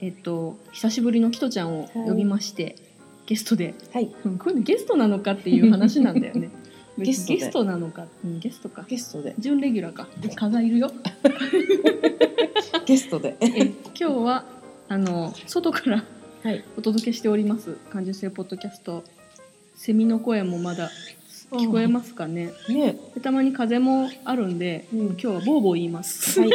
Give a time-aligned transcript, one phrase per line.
[0.00, 2.76] えっと久しぶりのキトちゃんを呼びまして、
[3.26, 3.74] ゲストで。
[3.92, 6.50] はい、うんこれゲストなのかっていう話なんだよね。
[6.98, 8.86] ゲスゲストなのか、うん、ゲストか。
[8.88, 9.34] ゲストで。
[9.38, 10.08] 準レギュラーか。
[10.34, 10.90] 蚊がいるよ。
[12.86, 13.36] ゲストで。
[13.40, 14.44] え今日は
[14.88, 16.04] あの外から
[16.42, 16.64] はい。
[16.78, 19.04] お届けしております感受性ポッドキャスト。
[19.74, 20.90] セミの声もまだ
[21.50, 22.52] 聞こえますかね。
[22.68, 22.96] ね。
[23.14, 25.06] でたまに風もあるんで、うん。
[25.08, 26.50] 今日はボーボー言います、はい。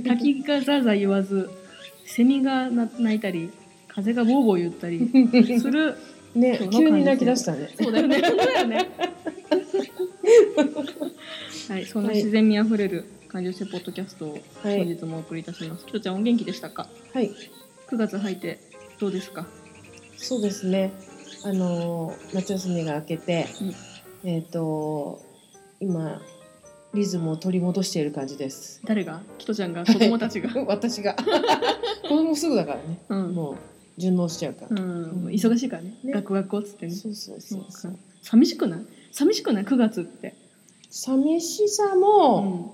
[0.00, 1.48] 滝がザーザー言わず
[2.14, 3.50] セミがな鳴いたり
[3.88, 5.08] 風がボーボー言ったり
[5.60, 5.96] する
[6.34, 7.70] ね急に泣き出したね。
[7.80, 8.18] そうだよね。
[8.20, 8.28] ね。
[11.68, 14.78] はいそんな自然味あふれる感受性ポッドキャストをはい。
[14.78, 16.88] 本日もお送りいたします、きとちゃんお元気でしたか？
[17.12, 17.30] はい。
[17.88, 18.58] 9月入って
[19.00, 19.46] どうですか？
[20.16, 20.92] そうですね。
[21.44, 23.46] あのー夏休みが明けて、
[24.24, 25.20] えっ、と
[25.80, 26.22] 今
[26.94, 28.80] リズムを取り戻している感じです。
[28.84, 29.20] 誰が？
[29.38, 29.84] きとちゃんが？
[29.84, 30.48] 子供たちが？
[30.66, 31.14] 私が。
[32.02, 32.98] 子供すぐだからね。
[33.08, 33.56] うん、もう
[33.98, 35.94] 順応しちゃうから、うん、忙しいからね。
[36.04, 36.92] ね学学校っつってね。
[36.92, 38.80] そうそうそうそそう寂しくない？
[39.12, 40.34] 寂しくない？9月って。
[40.90, 42.70] 寂しさうも、ん。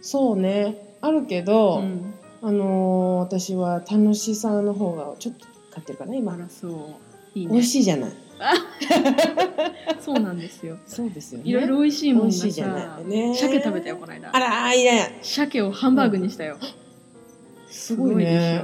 [0.00, 0.96] そうね。
[1.02, 2.14] あるけど、うん。
[2.42, 6.72] あのー私は楽しさの方がちょっと勝ってるかなあ今らそう。
[7.38, 8.12] いい美味ねしいじゃない
[10.00, 10.78] そうなんですよ。
[10.86, 11.44] そうですよね。
[11.48, 13.04] いろいろ美味しいもんしいじゃさない。
[13.04, 14.30] ね鮭食べたよこの間。
[14.32, 16.56] あらいいね鮭をハンバーグにしたよ、
[17.68, 18.62] すごいね。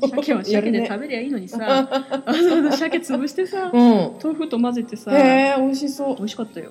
[0.00, 1.58] 鮭は鮭で食べりゃいいのにさ、
[2.26, 4.12] あそ鮭潰してさうん。
[4.22, 6.16] 豆腐と混ぜてさへえ美味しそう。
[6.16, 6.70] 美味しかったよ、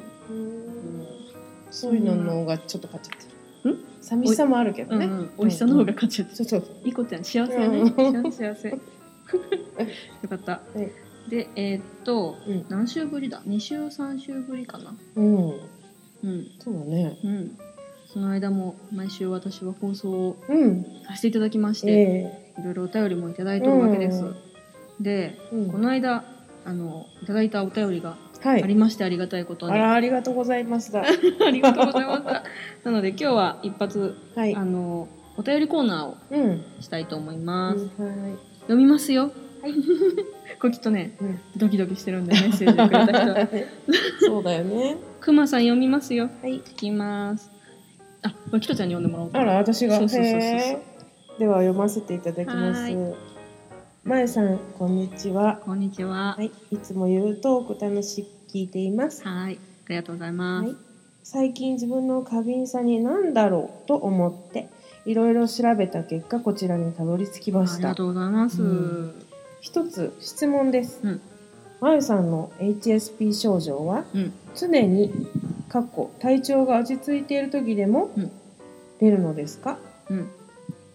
[1.69, 3.17] そういうのの方がちょっかっちゃっ
[3.63, 3.75] てる。
[3.75, 3.79] ん。
[4.01, 5.05] 寂しさもあるけどね。
[5.05, 8.31] うんうん、美味しさの方が勝っちゃって、そうそういいことやん幸せやね、うん幸せ。
[8.31, 8.77] 幸せよ
[10.29, 10.91] かった、い
[11.29, 12.65] でえーっとうん。
[12.69, 14.95] 何週ぶりだ？2週3週ぶりかな。
[15.15, 15.47] うん。
[16.23, 16.51] うん。
[16.59, 17.17] そうだね。
[17.23, 17.57] うん。
[18.07, 20.83] その間も毎週私は放送をうん。
[21.07, 24.35] させていただきまして、えいろいろお便りもいただいてるわけです、うん。
[25.03, 25.37] で
[25.71, 26.23] この間
[26.65, 28.63] あのいただいたお便りがはい。
[28.63, 31.01] ありましてありがたいことに、あらありがとうございました。
[31.07, 32.43] ありがとうございました。
[32.83, 34.55] なので今日は一発はい。
[34.55, 35.07] あの
[35.37, 36.63] お便りコーナーをうん。
[36.81, 38.37] したいと思います、はい。
[38.61, 39.31] 読みますよ
[40.59, 41.39] これきっとねうん。
[41.57, 43.65] ドキドキしてるんでメッセージをくれた人。
[44.25, 44.97] そうだよね。
[45.19, 46.29] くまさん読みますよ。
[46.41, 46.55] はい。
[46.57, 47.49] いきます。
[48.21, 49.97] あこれきとちゃんに読んでもらおうとあら私が。
[49.97, 51.39] そうそうそうそう。
[51.39, 52.81] では読ませていただきます。
[52.81, 53.15] は
[54.03, 55.61] まえさんこんにちは。
[55.63, 56.35] こんにちは。
[56.37, 56.51] はい。
[56.71, 59.23] いつもゆるトーク楽しく聞いています。
[59.23, 59.59] はい。
[59.85, 60.75] ありがとうございます、はい。
[61.23, 64.69] 最近自分の過敏さに何だろうと思って
[65.05, 67.75] いろいろ調べた結果こちらにたどり着きました。
[67.75, 69.22] ありがとうございます、うん
[69.63, 71.21] 一つ質問です、うん。
[71.79, 74.33] まゆさんの HSP 症状はうん。
[74.53, 75.09] 常に
[75.69, 78.31] かっこ体調が落ち着いている時でもうん。
[78.99, 79.79] 出るのですか、
[80.09, 80.29] うん。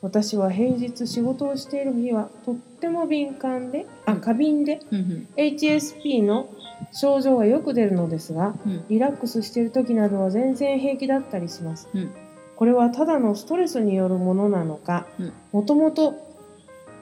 [0.02, 4.20] 私は平日仕事をしている日はとっても敏感であうん。
[4.20, 6.50] 過敏でうん HSP の
[6.92, 8.84] 症状がよく出るのですがうん。
[8.90, 12.10] リラックスしている時などは全然平気だったりします、うん。
[12.54, 15.32] これはただのストレスによるものなのかうん。
[15.52, 16.12] もともと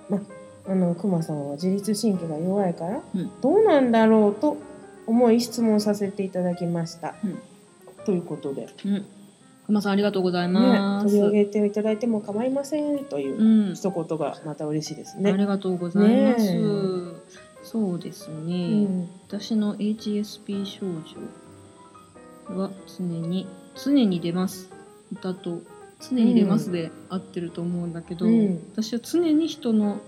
[0.09, 0.21] ま
[0.69, 3.31] あのクマさんは自律神経が弱いから、うん。
[3.41, 4.57] どうなんだろうと
[5.07, 7.39] 思い質問させていただきました、うん。
[8.05, 9.07] ということで、ね、うん。
[9.67, 13.75] くまさんありがとうございます、取り上げていただいても構いませんといううん。
[13.75, 15.33] 一言がまた嬉しいですあね。
[15.37, 17.27] りがとうございます、ね
[17.63, 19.09] そうですうね、ん。
[19.27, 20.87] 私の HSP 症
[22.49, 24.71] 状は常に常に出ます。
[25.21, 25.61] だと
[26.01, 28.61] 常に出ますで合ってると思うんだけど、うん。
[28.73, 29.99] 私は常に人の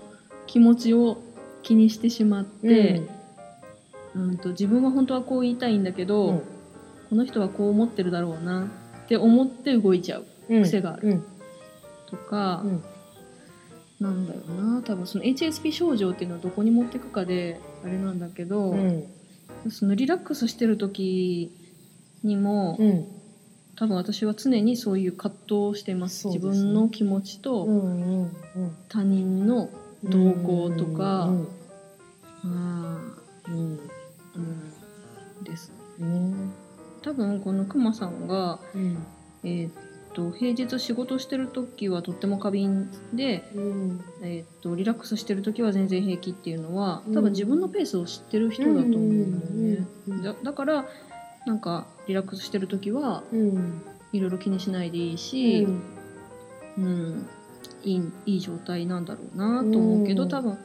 [0.49, 1.21] 気持ちを
[1.61, 3.03] 気にしてしまって、
[4.15, 6.39] うん、と自分は本当はこう言いたいんだけど、うん。
[7.11, 8.67] この人はこう思ってるだろうな
[9.03, 10.63] って思って動いちゃううん。
[10.63, 11.07] 癖がある。
[11.07, 11.25] うん。
[12.07, 12.83] とか、うん。
[13.99, 19.03] なんだよな多分その HSP 症状っていうのはどこに持っていくかであれなんだけど、うん。
[19.69, 21.51] そのリラックスしてる時
[22.23, 23.05] にも、うん。
[23.75, 26.27] 多分私は常にそういう葛藤をしてます。
[26.27, 26.39] ね。
[26.39, 28.31] 分の気持ちとうんうんうん。
[28.87, 29.69] 他人の
[30.03, 31.47] 動向とか、うん
[32.41, 33.01] あ
[33.47, 33.79] うんー
[34.35, 34.39] う
[35.41, 36.47] んですうん。
[36.47, 36.53] ね
[37.01, 39.05] 多分このクマさんがうん。
[39.43, 44.03] えーっとと平日仕事してる時はとっても過敏で、うん。
[44.23, 47.13] えっとリラックスしてる時は全然平気っていうのはうん。
[47.13, 49.87] 多分自分のペースを知ってる人だと思うんだよね。
[50.07, 50.23] うん。
[50.23, 50.85] だだから
[51.45, 53.81] なんかリラックスしてる時はうん。
[54.11, 55.81] いろいろ気にしないでいいし、うん。
[56.77, 57.29] うん、
[57.83, 60.29] いいいい状態なんだろうなと思うけど、うん。
[60.29, 60.57] 多分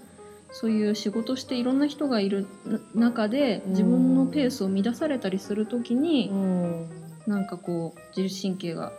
[0.52, 3.70] そういう仕事していろんな人がいるな中でうん。
[3.70, 6.88] 自分のペースを乱されたりする時に、うん。
[7.26, 8.93] なんかこう自律神経が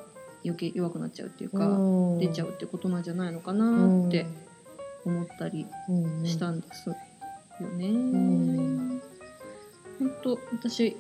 [0.44, 2.20] 余計弱くなっちゃうっていうか、うん。
[2.20, 4.26] 出ちゃうってことなんじゃないのかなって
[5.06, 6.96] 思ったりうんしたんですよ
[7.70, 7.90] ね。
[7.90, 9.02] ん。
[10.00, 10.98] 本当私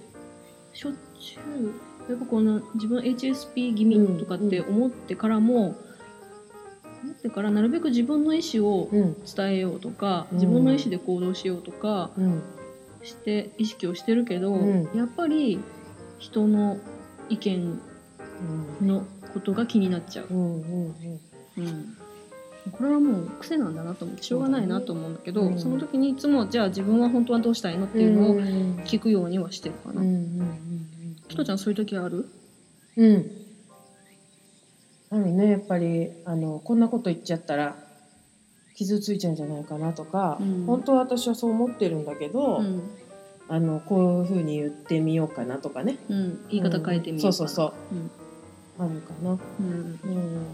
[0.73, 5.75] しょっちゅうやっぱこの自分 HSP 気味とかって思ってからも、
[7.05, 9.15] 思ってからなるべく自分の意思をうん。
[9.23, 10.37] 伝えようとか、うん。
[10.37, 12.41] 自分の意思で行動しようとかうん。
[13.03, 14.89] して意識をしてるけど、うん。
[14.95, 15.59] やっぱり
[16.17, 16.77] 人の
[17.29, 17.79] 意見
[18.81, 20.27] のことが気になっちゃう。
[20.29, 20.95] うんうん
[21.57, 21.97] うん。
[22.71, 25.59] これはもう癖なんだなと思ってしょうがないなと思うんだけどうん。
[25.59, 28.77] その時にいつもじゃあ自分は本当はどうしたいのっていうのをうん。
[28.85, 30.01] 聞くようにはしてるかな。
[31.45, 32.27] ちゃんそういう時ある？
[32.97, 33.44] うん
[35.11, 37.75] あるねやっぱりあのこんなこと言っちゃったら
[38.75, 40.65] 傷ついちゃうんじゃないかなとか、うん。
[40.65, 42.83] 本当は私はそう思ってるんだけど、うん。
[43.47, 45.97] あのこういうふうに言ってみようかなとかね。
[46.09, 47.45] うん、言い方変えてみようかな、うん。
[47.45, 47.95] そうそうそう。
[47.95, 48.91] うん。
[48.91, 49.99] あるかな、うん。
[50.03, 50.45] うん、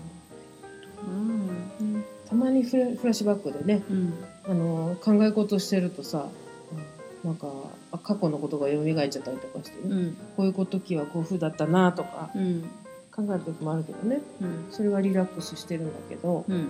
[1.80, 2.06] うん。
[2.28, 4.14] たまにフラフラッシュバックでねうん。
[4.48, 6.28] あの考え事してるとさ、
[6.74, 6.92] うん
[7.24, 7.48] なんか
[7.92, 10.18] あ過去のことが蘇っちゃったりとかしてね、うん。
[10.36, 12.70] こういう時はこういうふうだったなとかうん
[13.28, 14.22] 考える時もあるけどね。
[14.42, 14.66] うん。
[14.72, 16.56] それはリラックスしてるんだけど、うん。
[16.56, 16.62] うん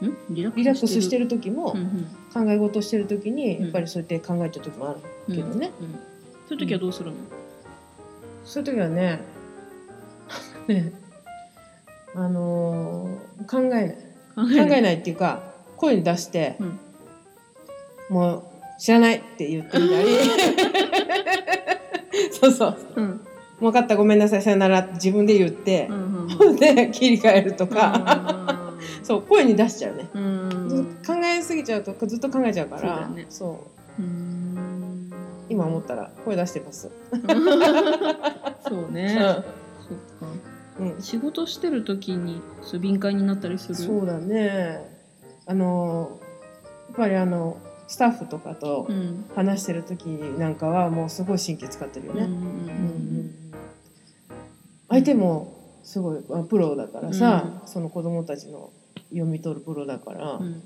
[0.00, 0.34] うんうん。
[0.34, 1.24] リラックスしてる？
[1.24, 3.62] る時も、うん考え事してる時にうん。
[3.64, 5.90] やっぱりそうやって考えちゃう時もあるうんけどね、うん。
[6.48, 7.16] そういう時はどうするの？
[8.44, 9.20] そういう時はね
[10.68, 10.92] ね
[12.14, 13.96] あのー考えない。
[14.36, 15.42] 考考えないっていうか
[15.76, 16.78] 声に出して、うん。
[18.10, 18.42] もう
[18.78, 20.08] 知らないって言ってみたり。
[22.40, 22.76] そうそう。
[22.96, 23.20] うん
[23.60, 24.42] 分かったごめんなさい。
[24.42, 24.86] さよなら。
[24.94, 25.86] 自分で言って。
[25.90, 26.56] う、んうんほん。
[26.56, 33.06] で切り替えるとか、そう声に出しちゃうね、うん考えすぎちゃうとずっと考えちゃうから。
[33.06, 33.26] そうね。
[33.28, 33.66] そ
[33.98, 34.02] う。
[34.02, 35.10] うん。
[35.48, 36.88] 今思ったら声出してます、
[38.68, 40.26] そうね、そっか。
[40.78, 40.92] うん。
[40.92, 43.74] うん、仕事してる時にそう敏感になったりする？
[43.74, 44.80] そうだね。
[45.46, 46.18] あの
[46.88, 47.56] やっぱりあの
[47.88, 49.24] スタッフとかとうん。
[49.34, 50.06] 話してる時
[50.38, 52.40] なんかはもうすごい神経使ってるよね、うんうんうん。
[52.40, 52.99] うん
[54.90, 58.70] 相手もすごいあプロだからさ、その子供たちの
[59.10, 60.46] 読み取るプロだから、うん。
[60.46, 60.62] うん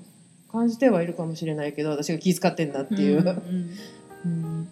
[0.51, 3.69] 感じてはいるかもしれないけど私が気遣ってんだっていう、うん
[4.25, 4.69] うん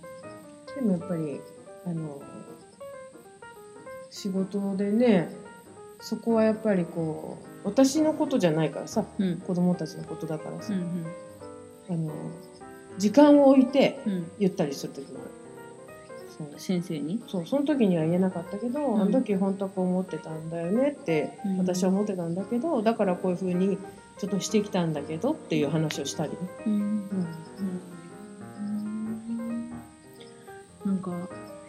[0.76, 1.42] でもやっぱり
[1.86, 2.22] あの
[4.10, 5.30] 仕事でね
[6.00, 9.38] そこはやっぱりこう私のことじゃないからさうん。
[9.40, 11.06] 子供たちのことだからさ、うん
[11.90, 12.14] あの
[12.98, 14.32] 時間を置いてうんうん。
[14.40, 15.32] 言ったりする時もある
[16.36, 17.22] そう先生に？
[17.28, 19.02] そうその時には言えなかったけど、うん。
[19.02, 21.58] あの時本当はこう思ってたんだよねってうん。
[21.60, 23.78] 私は思ってたんだけど、だからこういうふうに
[24.18, 26.32] ちょっとしてきたんだけどっていう話をしたり。
[26.32, 26.38] ね。
[26.66, 26.74] うん。
[26.74, 29.70] うん。
[30.86, 31.12] なんか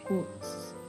[0.08, 0.25] こ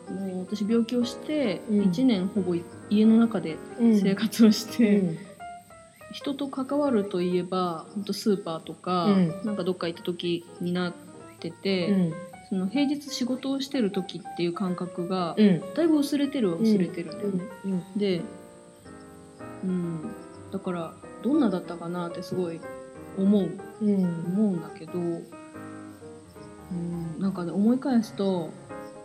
[0.10, 1.82] うもう私病気をしてうん。
[1.82, 2.56] 1年ほぼ
[2.90, 4.00] 家の中でうん。
[4.00, 5.18] 生活をして、うん。
[6.14, 9.34] 人と関わるといえば本当スーパーとか、うん。
[9.44, 10.94] なんかどっか行った時になっ
[11.40, 12.14] てて、うん
[12.50, 15.74] その平日仕事をしてる時っていう感覚がうん。
[15.74, 17.44] だいぶ薄れてるは薄れてるんだよね。
[17.66, 17.84] うん。
[17.98, 18.22] で、
[19.64, 20.12] うん、
[20.52, 22.60] だからどんなだったかなってすごい
[23.18, 23.50] 思う。
[23.82, 24.04] うん。
[24.28, 25.00] 思うんだけど、う
[26.74, 28.52] ん、なんかね思い返すと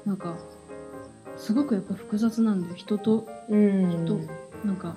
[0.05, 0.37] なんか
[1.37, 2.75] すごくやっぱ複雑なんだよ。
[2.75, 4.05] 人とうん。
[4.05, 4.21] 人
[4.65, 4.97] なんか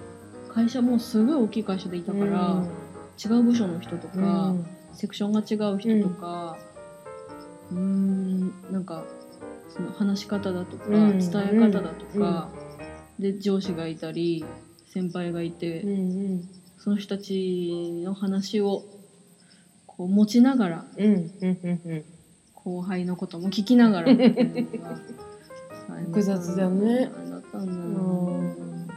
[0.54, 2.64] 会社もすごい大きい会社でいたから、
[3.24, 4.68] 違う部署の人とか、うん。
[4.94, 6.58] セクションが違う人とか
[7.72, 9.04] うーんなんか
[9.70, 12.50] その話し方だとか、うん伝え方だとか、
[13.20, 14.46] で上司がいたり
[14.88, 15.94] 先輩がいて、うんう
[16.36, 16.50] ん。
[16.84, 18.84] その人たちの話を
[19.88, 20.86] こう持ちながら
[22.56, 24.14] 後輩のことも聞きながら
[26.08, 27.10] 複雑だね。
[27.16, 28.90] あれだったん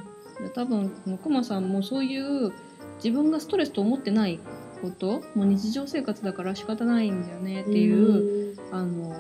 [0.53, 2.53] 多分このクマさんもそういう
[2.97, 4.41] 自分がストレスと思ってない
[4.77, 5.23] こと？
[5.35, 9.15] もう日常生活だから仕方ないんだよねっていう、あの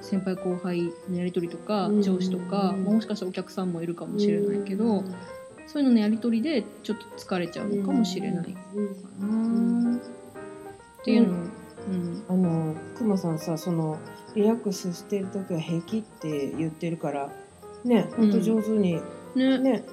[0.00, 2.02] 先輩後輩のやり取りとか、うん。
[2.02, 5.02] 上司とか、もしかしたらお客さんもいるかもしれないけど、
[5.66, 8.60] そういうののやり取りでちょっと疲れちゃうのかもしれないか
[9.20, 10.00] うんな、っ
[11.04, 11.34] ていうの。
[11.34, 12.24] を、うん。
[12.28, 13.98] あのくまさんさその
[14.34, 17.30] リラックスしてる時は平気って言ってるから
[17.84, 19.00] ねほんと上手に
[19.34, 19.58] ね。
[19.58, 19.84] ね。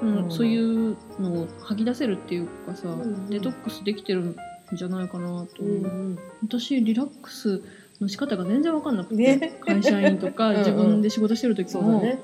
[0.00, 0.16] うん。
[0.24, 0.30] うん。
[0.30, 2.88] そういうのを吐き出せるっていうかさ、
[3.30, 4.36] デトックスできてるん
[4.72, 7.62] じゃないかなと思う、うん私リラックス
[8.00, 9.58] の仕方が全然わかんなくて、ね。
[9.60, 10.58] 会社員とか うんうん。
[10.60, 12.18] 自分で仕事してる時も、ね。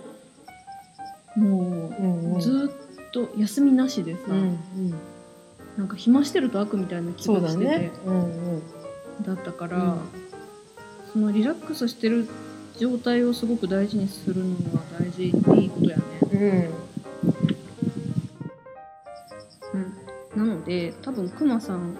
[1.37, 2.41] もうんううん。
[2.41, 2.73] ずーっ
[3.13, 4.59] と休みなしでさ、うんうん。
[5.79, 7.91] なんか暇してると悪みたいな気がしててだね。
[8.05, 8.19] うんう
[8.59, 8.63] ん。
[9.25, 9.99] だったから、うん。
[11.13, 12.29] そのリラックスしてる
[12.79, 15.33] 状態をすごく大事にするのは大事いい
[15.71, 16.03] ことやね。
[16.33, 16.83] うん。
[20.35, 21.97] うん、なので多分クマさん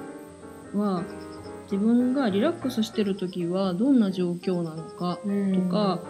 [0.75, 1.05] は
[1.71, 5.65] 自分がリラックスしてる時はどんな状況なのかうん。
[5.65, 6.01] とか、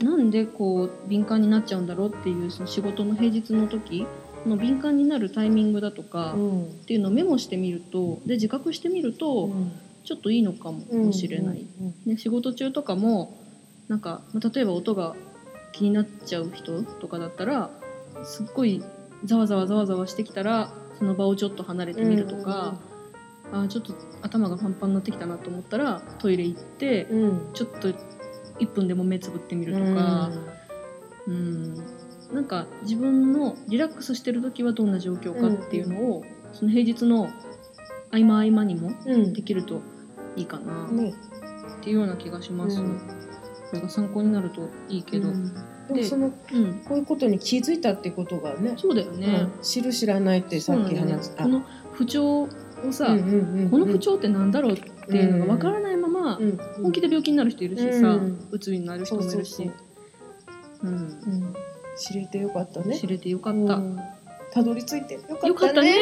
[0.00, 4.06] なんでこう敏感になっちゃうんだろうっていうその仕事の平日の時
[4.44, 6.66] の敏感になるタイミングだとか、っうん。
[6.86, 9.50] ていうのをメモしてみるとで自覚してみると、
[10.04, 11.66] ちょっといいのかもしれない。
[12.04, 13.36] ね、仕事中とかも
[13.88, 15.16] なんかまあ例えば音が
[15.72, 17.70] 気になっちゃう人とかだったら
[18.24, 18.82] すっごい
[19.24, 22.78] ざわざわざわざわしてきたらその場をちょっと離れてみるとか、
[23.52, 27.22] あーちょっと頭がパンパンになってきたなと思ったらトイレ行ってうん。
[27.22, 27.92] うんちょっと
[28.58, 30.30] 1分でも目つぶってみるとか、
[31.26, 31.76] うん、
[32.32, 37.28] なんか自分のリラックスしてる時はどんな状況かっていうのを、その平日の
[38.10, 39.32] 合間合間にもうん。
[39.32, 39.82] できると
[40.36, 40.88] いいかな。
[40.88, 41.14] ね。
[41.80, 42.80] っていうような気がします。
[42.80, 42.98] うん。
[42.98, 45.38] これが参考になるといいけど、ううん。
[45.44, 45.52] ん
[45.88, 46.36] でもそのこ
[46.94, 49.48] ういうことに気づいたってことがねそうだよね。
[49.56, 49.62] うん。
[49.62, 51.44] 知る知らないってさっき話した。
[51.44, 51.62] この
[51.92, 52.48] 不調
[52.88, 59.70] をさ、うんうんうんこの不調ってなんだろうっていうのがわからないまま、うん本気で病気になる人いるしさ、うんうつになる人もいるし、
[61.96, 62.98] 知れてよかったね。
[62.98, 63.74] 知れてよかった。
[63.74, 63.98] うん。
[64.52, 65.20] たどり着いてよ
[65.54, 65.94] かったね。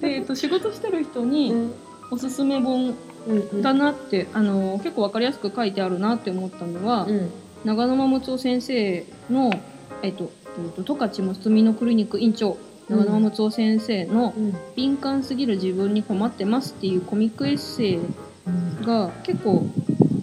[0.00, 1.72] で、 えっと、仕事してる人うにん。
[2.10, 2.94] おすすめ本
[3.26, 3.62] うんうん。
[3.62, 7.30] だなって、あの結構わかりやすく書いてあるなって思ったのは、うん。
[7.64, 9.50] 長野真睦夫先生の、
[10.02, 12.56] えっと、えっと、十勝むつみのクリニック院長、
[12.88, 17.98] 長野真睦夫先生のうん「敏感すぎる自分に困ってます」っていうコミックエッセイ
[18.84, 19.66] が結構、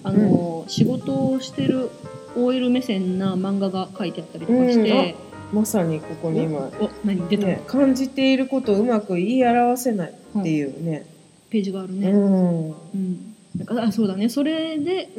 [0.04, 1.90] あの仕事をしてる
[2.36, 5.16] OL 目線な漫画が書いてあったりとかして、
[5.52, 7.28] まさにここに今、お何？
[7.28, 11.06] 出た、ね、感じていることをうまく言い表せないっていうね、
[11.50, 12.10] ページがあるね。
[12.10, 12.70] うん。
[12.70, 13.36] うん。
[13.58, 14.30] だからあそうだね。
[14.30, 15.10] それで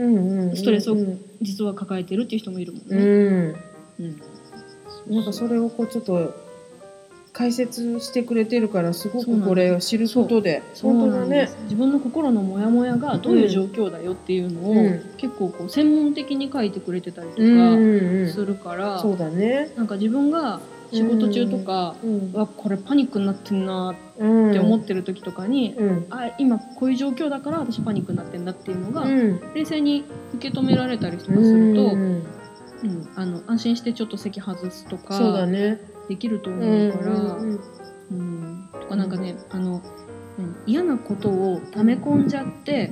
[0.54, 3.02] ストレスをうん実は抱えてるっていう人もいるもんうね。
[3.02, 3.54] ん。
[4.00, 4.02] う
[5.10, 5.14] ん。
[5.16, 6.34] なんかそれをこうちょっと
[7.42, 10.62] 解説してくれてるからすごくこれを知ることで。
[10.80, 15.14] 本当だね自分の心のモヤモヤがどういう状況だよっていうのを、うん。
[15.16, 19.72] 結構こう専門的に書いてくれてたりとかうんうんするから、そうだね。
[19.76, 20.60] なんか自分が
[20.92, 22.32] 仕事中とか、うん。
[22.32, 26.06] これパニックになってんなうんって思ってる時とかに、うん。
[26.10, 29.40] あ今こういう状況だから私パニックになってんだっていうのが、うん。
[29.54, 35.80] 冷静に受け止められたりとかすると、ううんんあの安心してちょっと席外すとかそうだね
[36.14, 37.12] できるとうん思うから。
[37.36, 37.60] うん
[38.10, 39.80] うん、とかなんかね、あの
[40.38, 42.90] 何嫌なことを溜め込んじゃって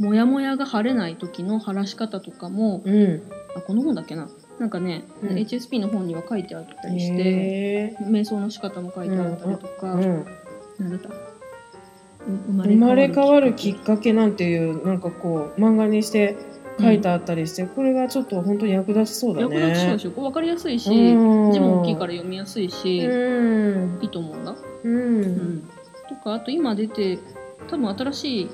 [0.00, 3.22] モヤモヤが晴れない時の晴らし方とかもうん。
[3.54, 4.28] あこの本だっけな？
[4.58, 5.28] なんかね、うん。
[5.36, 10.26] HSP の本には書いてあったりしてへ瞑想の仕方も書いてあったりとか、ーうん
[10.80, 11.08] なんだった？
[11.10, 11.12] う
[12.48, 16.36] 生まれ変わるきっかけなんていうなんかこう漫画にして
[16.80, 19.70] 書いてあったりして、これがちょっと本当に役立ちそうだ役ね。
[19.70, 21.52] 立ちそうでしょ分かりやすいしうん。
[21.52, 24.02] 字も大きいから読みやすいし、うん。
[24.02, 24.54] いいと思うんだ。
[24.84, 24.92] うん。
[24.92, 25.68] うん
[26.08, 27.18] とかあと今出て
[27.68, 28.50] 多分新しい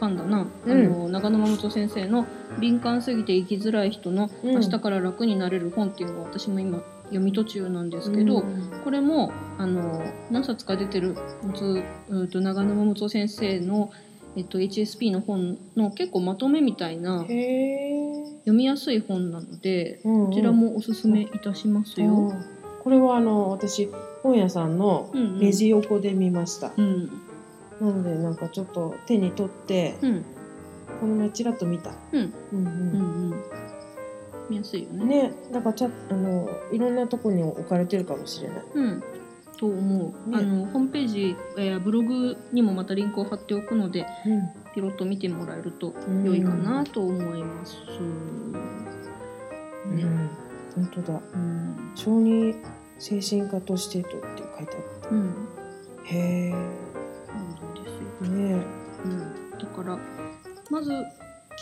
[0.00, 0.86] 巻だな、うん。
[0.86, 2.26] あの長野真本先生の
[2.60, 4.54] 「敏感すぎて生きづらい人のうん。
[4.54, 8.70] 明日から楽になれる本」っていうのを私も今読み途中なんですけど、うん。
[8.84, 11.16] これもあの何冊か出てる
[11.54, 13.90] つうんと長野真本先生の、
[14.36, 17.20] えっと、HSP の本の結構まとめみたいな。
[17.20, 22.32] 読みやすい本なので、ここちらもおすすめいたしますよ。
[22.82, 23.88] これはあの私
[24.22, 26.72] 本屋さんのうんうんレジ横で見ました。
[26.76, 27.06] うん
[27.80, 30.24] なのでなんかちょっと手に取ってうん
[31.00, 31.92] この前ちらっと見た。
[32.12, 33.42] うんうんうんうん
[34.50, 35.04] 見やすいよね。
[35.06, 38.58] ね、だからちゃあのいろんなとこに置かれてるかもしれない。
[38.74, 39.02] うん、
[39.58, 40.38] と思う、ね。
[40.38, 44.06] あのホームページ、えーブログにもまたリンクを貼っておくので
[44.74, 46.24] ピロッと見てもらえるとうん。
[46.24, 47.74] 良いかなと思います。
[49.90, 50.30] ねうん、
[50.74, 51.20] 本当だ。
[51.34, 51.92] うん。
[51.94, 52.54] 小児
[52.98, 55.16] 精神科としてとって書いてある。
[55.16, 55.34] うん、
[56.04, 56.50] へえ。
[56.50, 56.56] そ
[57.32, 58.62] うなんですよ、ね
[59.04, 59.98] うん、だから
[60.70, 60.90] まず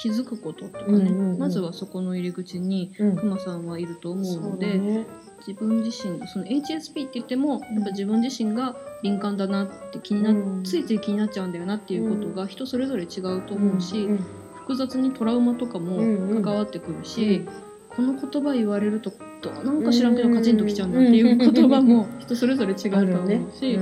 [0.01, 1.39] 気づくこととかね、うんうんうん。
[1.39, 3.17] まずはそこの入り口にうん。
[3.17, 5.07] くまさんはいると思うそうだので、ね。
[5.47, 10.63] 自分自身その HSP って言ってもやっぱ自分自身が敏感だなって気にな、うん。
[10.65, 14.25] ついつい気になっちゃうんだよなっていうことが人それぞれ違うと思うし、ん
[14.63, 16.43] 複雑にトラウマとかもうんうん。
[16.43, 17.45] 関わってくるし、
[17.89, 23.79] この言葉言われるととなんか知らんけどカチンときちゃうなっていう言葉も 人それぞれ違うと思うし、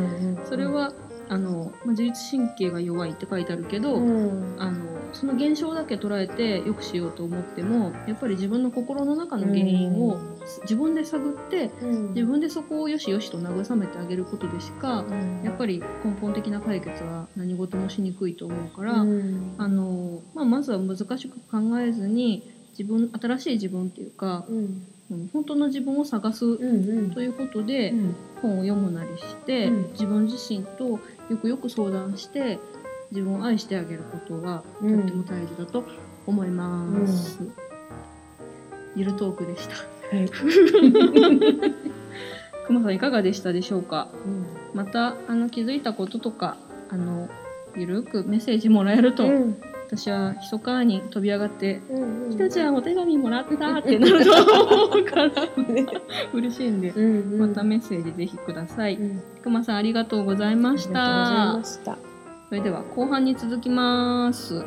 [0.47, 0.93] それは
[1.31, 4.57] あの、まあ、自律神経が弱いって書いてあるけど、うん。
[4.59, 10.21] あのその現象だけ捉えて良くしようと思ってもやっぱり自分の心の中の原因を
[10.63, 12.09] 自分で探ってうん。
[12.15, 15.05] 自分でそこをよしよしと慰めてあげることでしか
[15.45, 19.55] やっぱり根本的な解決は何事もしにくいと思うから、うん。
[19.59, 22.43] あのまあ、まずは難しく考えずに
[22.79, 24.57] 自分新しい自分っていうか、うん。
[24.57, 27.11] うん本当の自分を探すうんうん。
[27.11, 28.15] ということで、うん。
[28.43, 29.93] 本を読むなりして、うん。
[29.93, 32.59] 自分自身とよくよく相談して
[33.11, 35.85] 自分を愛してあげることがとうんっても大事だと
[36.27, 37.39] 思います。
[38.97, 39.75] ゆるトークでした。
[40.17, 40.29] はい
[42.69, 44.09] さんいかがでしたでしょうか？
[44.25, 46.57] うんまたあの気づいたこととか
[46.89, 47.29] あの
[47.77, 49.57] ゆるくメッセージもらえると、うん
[49.91, 51.81] 私は密かに飛び上がって
[52.31, 54.33] うんうん「ひとちゃんお手紙もらった」ってなると
[54.87, 55.31] 思うから
[56.33, 58.97] 嬉しいんで、うんうんまたメッセージぜひください。
[58.97, 60.77] うんくまさんありがとうございま。
[60.77, 61.61] した
[62.49, 64.65] それでは後半に続きます。